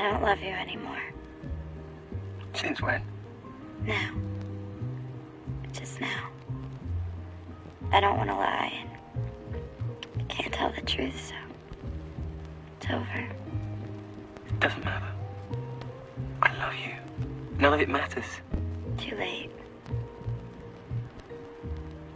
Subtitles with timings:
[0.00, 1.02] I don't love you anymore.
[2.54, 3.02] Since when?
[3.84, 4.12] Now.
[5.74, 6.30] Just now.
[7.92, 8.86] I don't want to lie.
[10.18, 11.34] I can't tell the truth, so
[12.78, 13.28] it's over.
[14.48, 15.12] It doesn't matter.
[16.40, 16.94] I love you.
[17.58, 18.24] None of it matters.
[18.96, 19.50] Too late.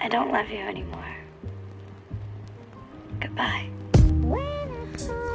[0.00, 1.16] I don't love you anymore.
[3.20, 3.70] Goodbye.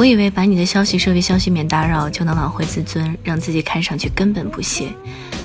[0.00, 4.90] 我以为把你的消息设为消息免打扰就能挽回自尊，让自己看上去根本不屑。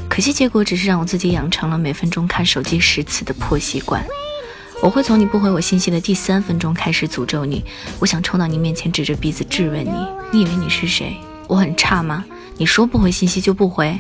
[0.08, 4.02] 可惜结果只是让我自己养成了每分钟看手机十次的破习惯。
[4.82, 7.66] 我会从你不回我信息的第三分钟开始诅咒你。
[8.00, 11.18] 我想冲到你面前，指着鼻子质问你：你以为你是谁？
[11.50, 12.24] 我很差吗？
[12.56, 14.00] 你说不回信息就不回。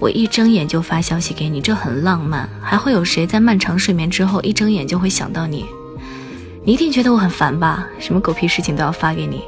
[0.00, 2.48] 我一睁眼就发消息给你，这很浪漫。
[2.62, 5.66] 还会有谁在漫长睡眠之后一睁眼就会想到你？
[6.66, 7.86] 你一定觉得我很烦吧？
[8.00, 9.44] 什么狗屁事情都要发给你。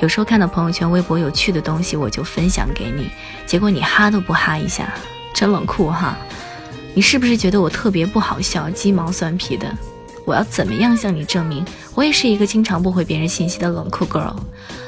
[0.00, 3.10] 有时候看到朋友圈、微博有趣的东西，我就分享给你，
[3.44, 4.94] 结果你哈都不哈一下，
[5.34, 6.16] 真冷酷哈！
[6.94, 9.66] 你是不是觉得我特别不好笑、鸡毛蒜皮的？
[10.24, 11.64] 我要怎么样向你证明，
[11.96, 14.36] 我也是一个经常不回别人信息的冷酷 girl？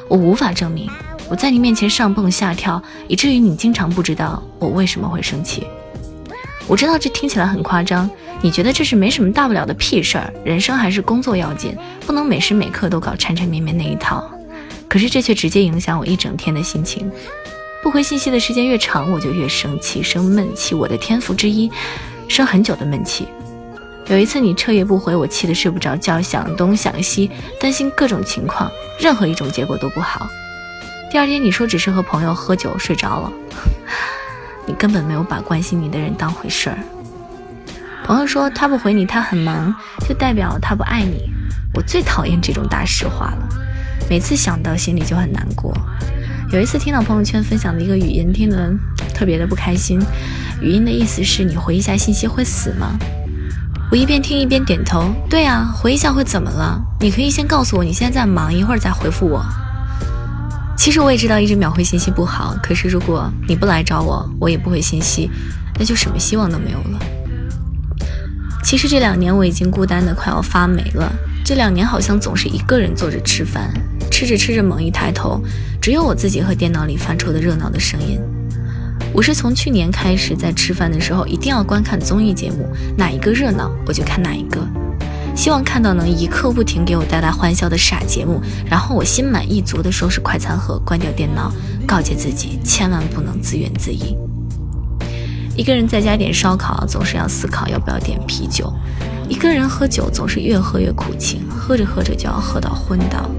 [0.06, 0.88] 我无法证明，
[1.28, 5.66] 我在你面前上蹦下跳，以至于你经常不知道我为什么会生气。
[6.68, 8.08] 我知道这听起来很夸张。
[8.42, 14.28] 你觉得这是没什么大不了的屁事儿，人生还是工作要紧，不能每时每刻都搞缠缠绵绵那一套。
[14.88, 17.10] 可是这却直接影响我一整天的心情。
[17.82, 20.74] 不回信息的时间越长，我就越生气，生闷气。
[20.74, 21.70] 我的天赋之一，
[22.28, 23.26] 生很久的闷气。
[24.08, 30.28] 有一次你彻夜不回，我气得睡不着觉，想东想西，担心各种情况，任何一种结果都不好。
[31.12, 33.32] 第二天你说只是和朋友喝酒睡着了，
[34.66, 36.78] 你根本没有把关心你的人当回事儿。
[38.04, 39.74] 朋友说他不回你，他很忙，
[40.06, 41.30] 就代表他不爱你。
[41.74, 43.48] 我最讨厌这种大实话了，
[44.10, 45.72] 每次想到心里就很难过。
[46.52, 48.70] 有一次听到朋友圈分享的一个语音，听得
[49.14, 49.98] 特别的不开心。
[50.60, 52.98] 语音的意思是你回一下信息会死吗？
[53.90, 56.78] 我一边听一边点头，对啊，回一下会怎么了？
[57.00, 59.44] 你可以先告诉我你现在在忙，一会儿再回复我。
[60.76, 65.30] 其实我也知道一直秒回信息不好，可是如果你不来找我，我也不回信息，
[65.78, 66.98] 那就什么希望都没有了。
[68.62, 71.12] 其实这两年我已经孤单的快要发霉了。
[71.44, 73.72] 这两年好像总是一个人坐着吃饭，
[74.10, 75.42] 吃着吃着猛一抬头，
[75.80, 78.20] 只有我自己和电脑里发出的热闹的声音。
[79.12, 84.66] 我是从去年开始在吃饭的时候一定要观看综艺节目，哪一个热闹我就看哪一个，
[85.36, 91.52] 希望看到能一刻不停给我带来欢笑的傻节目，然后我心满意足的收拾快餐盒，关掉电脑，
[91.86, 94.31] 告诫自己千万不能自怨自艾。
[95.54, 98.72] 一个人在家点烧烤，总是要思考要不要点啤酒；
[99.28, 103.30] 一个人喝酒，总是越喝越苦情，喝着喝着就要喝到昏倒。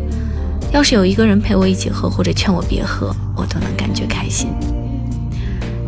[0.72, 4.50] 要是有一个人陪我一起喝，或者劝我别喝，我都能感觉开心。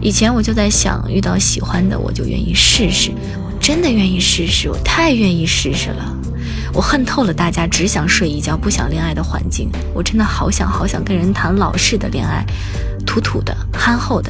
[0.01, 3.11] 以前我就在想，遇到喜欢的，我就愿意试试。
[3.43, 6.17] 我真的愿意试试，我太愿意试试了。
[6.75, 9.69] 我恨透了大家只想睡一觉不想恋爱的环境。
[9.93, 12.45] 我真的好想好想跟人谈老式的恋爱，
[13.05, 14.29] 土土的、憨厚的，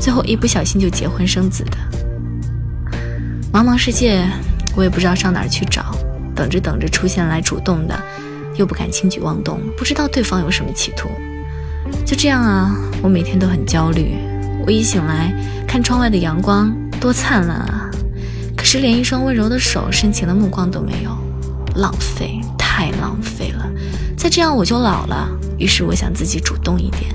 [0.00, 1.76] 最后一不小心就结婚生子的。
[3.52, 4.28] 茫茫世界，
[4.74, 5.94] 我也不知道上哪儿去找。
[6.34, 7.96] 等着等着出现来主动的，
[8.56, 11.08] 又不敢轻举妄动，不知道对方有什么企图。
[12.04, 14.16] 就这样啊，我每天都很焦虑。
[14.66, 15.32] 我一醒来，
[15.64, 17.88] 看窗外的阳光多灿烂啊，
[18.56, 21.16] 可是连一双温柔的手、深情的目光都没有。
[21.74, 23.70] 浪费，太浪费了！
[24.16, 25.28] 再这样我就老了。
[25.58, 27.14] 于是我想自己主动一点。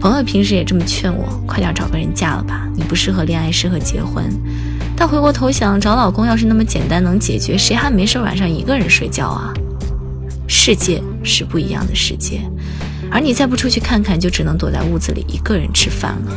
[0.00, 4.24] 朋友平时也这么劝我，快点找个人嫁了吧，你不适合恋爱，适合结婚。
[4.96, 9.52] 但回过头想，找老公要是那么简单能解决，谁还没事晚上一个人睡觉啊？
[10.48, 12.40] 世界是不一样的世界，
[13.10, 16.32] 而你再不出去看看，就只能躲在屋子里一个人吃饭了。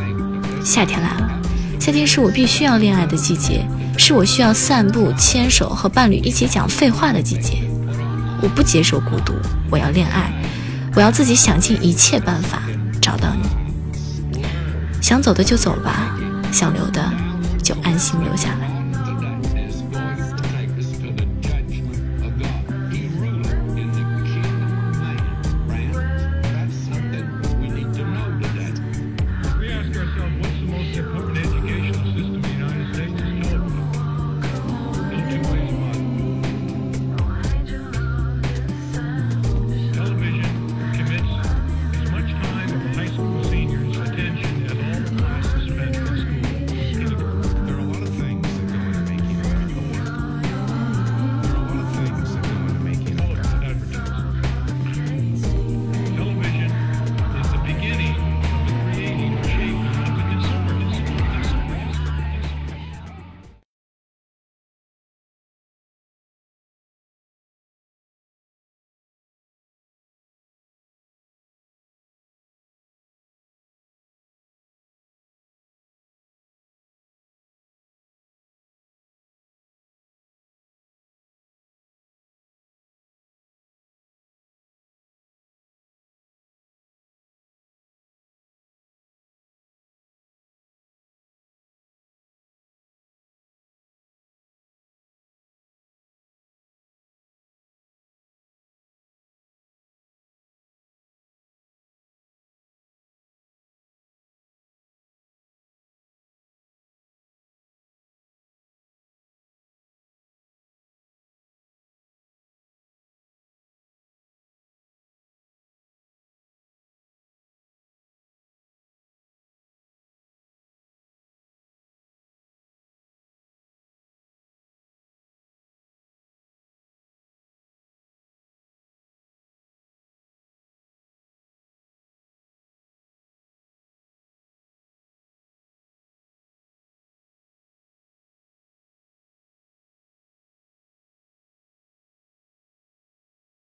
[0.64, 1.42] 夏天来了，
[1.80, 3.66] 夏天是我必须要恋爱的季节。
[3.98, 7.64] 是我需要散步、牵手和伴侣一起讲废话的季节。
[8.42, 9.34] 我不接受孤独，
[9.72, 10.32] 我要恋爱，
[10.96, 12.62] 我要自己想尽一切办法
[13.02, 14.42] 找到你。
[15.02, 16.18] 想走的就走吧，
[16.52, 17.02] 想留的
[17.64, 18.75] 就安心留下来。